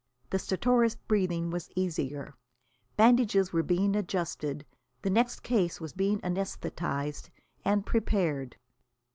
The 0.31 0.39
stertorous 0.39 0.95
breathing 0.95 1.51
was 1.51 1.69
easier, 1.75 2.33
bandages 2.97 3.53
were 3.53 3.61
being 3.61 3.95
adjusted, 3.95 4.65
the 5.03 5.11
next 5.11 5.41
case 5.43 5.79
was 5.79 5.93
being 5.93 6.19
anæsthetised 6.21 7.29
and 7.63 7.85
prepared. 7.85 8.55